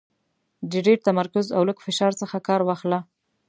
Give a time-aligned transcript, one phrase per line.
[0.71, 2.99] د ډېر تمرکز او لږ فشار څخه کار واخله.